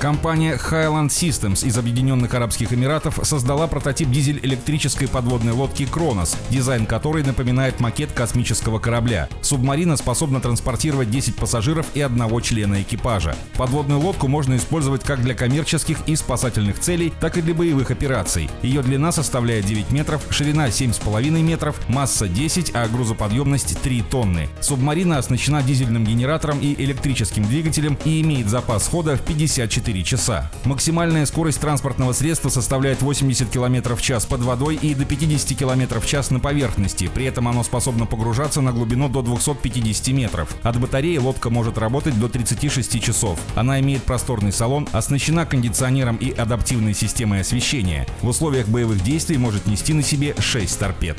Компания 0.00 0.56
Highland 0.56 1.08
Systems 1.08 1.66
из 1.66 1.76
Объединенных 1.76 2.32
Арабских 2.32 2.72
Эмиратов 2.72 3.20
создала 3.22 3.66
прототип 3.66 4.10
дизель-электрической 4.10 5.06
подводной 5.08 5.52
лодки 5.52 5.84
«Кронос», 5.84 6.38
дизайн 6.48 6.86
которой 6.86 7.22
напоминает 7.22 7.80
макет 7.80 8.10
космического 8.10 8.78
корабля. 8.78 9.28
Субмарина 9.42 9.98
способна 9.98 10.40
транспортировать 10.40 11.10
10 11.10 11.36
пассажиров 11.36 11.84
и 11.92 12.00
одного 12.00 12.40
члена 12.40 12.80
экипажа. 12.80 13.36
Подводную 13.58 14.00
лодку 14.00 14.26
можно 14.26 14.56
использовать 14.56 15.04
как 15.04 15.20
для 15.20 15.34
коммерческих 15.34 15.98
и 16.06 16.16
спасательных 16.16 16.78
целей, 16.78 17.12
так 17.20 17.36
и 17.36 17.42
для 17.42 17.52
боевых 17.52 17.90
операций. 17.90 18.48
Ее 18.62 18.80
длина 18.80 19.12
составляет 19.12 19.66
9 19.66 19.90
метров, 19.90 20.22
ширина 20.30 20.68
7,5 20.68 21.42
метров, 21.42 21.78
масса 21.90 22.26
10, 22.26 22.70
а 22.72 22.88
грузоподъемность 22.88 23.78
3 23.82 24.00
тонны. 24.10 24.48
Субмарина 24.62 25.18
оснащена 25.18 25.62
дизельным 25.62 26.06
генератором 26.06 26.58
и 26.58 26.72
электрическим 26.82 27.44
двигателем 27.44 27.98
и 28.06 28.22
имеет 28.22 28.48
запас 28.48 28.88
хода 28.88 29.18
в 29.18 29.20
54 29.20 29.89
24 29.90 30.02
часа. 30.04 30.50
Максимальная 30.64 31.26
скорость 31.26 31.60
транспортного 31.60 32.12
средства 32.12 32.48
составляет 32.48 33.02
80 33.02 33.48
км 33.50 33.94
в 33.94 34.02
час 34.02 34.24
под 34.24 34.40
водой 34.42 34.76
и 34.76 34.94
до 34.94 35.04
50 35.04 35.58
км 35.58 36.00
в 36.00 36.06
час 36.06 36.30
на 36.30 36.40
поверхности. 36.40 37.10
При 37.12 37.24
этом 37.24 37.48
оно 37.48 37.62
способно 37.62 38.06
погружаться 38.06 38.60
на 38.60 38.72
глубину 38.72 39.08
до 39.08 39.22
250 39.22 40.08
метров. 40.08 40.54
От 40.62 40.78
батареи 40.78 41.18
лодка 41.18 41.50
может 41.50 41.78
работать 41.78 42.18
до 42.18 42.28
36 42.28 43.02
часов. 43.02 43.38
Она 43.54 43.80
имеет 43.80 44.02
просторный 44.02 44.52
салон, 44.52 44.88
оснащена 44.92 45.46
кондиционером 45.46 46.16
и 46.16 46.30
адаптивной 46.30 46.94
системой 46.94 47.40
освещения. 47.40 48.06
В 48.22 48.28
условиях 48.28 48.68
боевых 48.68 49.02
действий 49.02 49.38
может 49.38 49.66
нести 49.66 49.92
на 49.92 50.02
себе 50.02 50.34
6 50.38 50.78
торпед. 50.78 51.16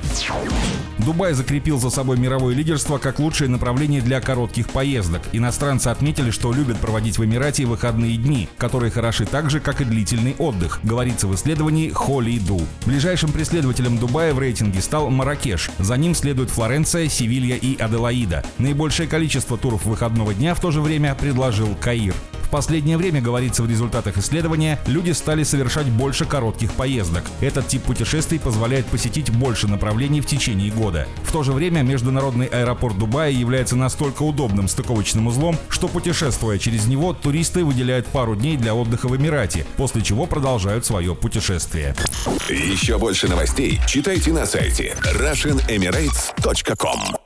Дубай 0.97 1.33
закрепил 1.33 1.79
за 1.79 1.89
собой 1.89 2.17
мировое 2.17 2.53
лидерство 2.53 2.97
как 2.99 3.19
лучшее 3.19 3.49
направление 3.49 4.01
для 4.01 4.21
коротких 4.21 4.69
поездок. 4.69 5.21
Иностранцы 5.31 5.87
отметили, 5.87 6.29
что 6.29 6.53
любят 6.53 6.77
проводить 6.77 7.17
в 7.17 7.25
Эмирате 7.25 7.65
выходные 7.65 8.17
дни, 8.17 8.47
которые 8.61 8.91
хороши 8.91 9.25
так 9.25 9.49
же, 9.49 9.59
как 9.59 9.81
и 9.81 9.85
длительный 9.85 10.35
отдых, 10.37 10.81
говорится 10.83 11.27
в 11.27 11.33
исследовании 11.33 11.89
Холли 11.89 12.37
Ду. 12.37 12.61
Ближайшим 12.85 13.31
преследователем 13.31 13.97
Дубая 13.97 14.35
в 14.35 14.39
рейтинге 14.39 14.81
стал 14.81 15.09
Маракеш. 15.09 15.71
За 15.79 15.97
ним 15.97 16.13
следуют 16.13 16.51
Флоренция, 16.51 17.07
Севилья 17.07 17.55
и 17.55 17.75
Аделаида. 17.75 18.43
Наибольшее 18.59 19.09
количество 19.09 19.57
туров 19.57 19.85
выходного 19.85 20.35
дня 20.35 20.53
в 20.53 20.61
то 20.61 20.69
же 20.69 20.79
время 20.79 21.15
предложил 21.15 21.75
Каир 21.81 22.13
последнее 22.51 22.97
время, 22.97 23.21
говорится 23.21 23.63
в 23.63 23.69
результатах 23.69 24.17
исследования, 24.17 24.77
люди 24.85 25.11
стали 25.11 25.43
совершать 25.43 25.87
больше 25.87 26.25
коротких 26.25 26.73
поездок. 26.73 27.23
Этот 27.39 27.67
тип 27.67 27.83
путешествий 27.83 28.39
позволяет 28.39 28.85
посетить 28.85 29.31
больше 29.31 29.67
направлений 29.67 30.21
в 30.21 30.27
течение 30.27 30.71
года. 30.71 31.07
В 31.23 31.31
то 31.31 31.43
же 31.43 31.53
время 31.53 31.81
международный 31.81 32.47
аэропорт 32.47 32.97
Дубая 32.97 33.31
является 33.31 33.75
настолько 33.75 34.23
удобным 34.23 34.67
стыковочным 34.67 35.27
узлом, 35.27 35.57
что 35.69 35.87
путешествуя 35.87 36.57
через 36.59 36.85
него, 36.85 37.13
туристы 37.13 37.63
выделяют 37.63 38.07
пару 38.07 38.35
дней 38.35 38.57
для 38.57 38.75
отдыха 38.75 39.07
в 39.07 39.15
Эмирате, 39.15 39.65
после 39.77 40.01
чего 40.01 40.25
продолжают 40.25 40.85
свое 40.85 41.15
путешествие. 41.15 41.95
Еще 42.49 42.97
больше 42.97 43.29
новостей 43.29 43.79
читайте 43.87 44.33
на 44.33 44.45
сайте 44.45 44.97
RussianEmirates.com 45.03 47.20